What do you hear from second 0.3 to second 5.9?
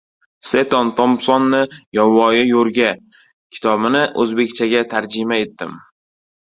Seton-Tompsonni «Yovvoyi yo‘rga» kitobini o‘zbekchaga tarjima etdim.